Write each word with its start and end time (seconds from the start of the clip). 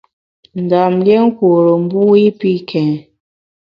Ndam 0.63 0.93
lié 1.05 1.17
nkure 1.27 1.71
mbu 1.83 2.01
i 2.25 2.25
pi 2.39 2.51
kèn. 2.69 2.91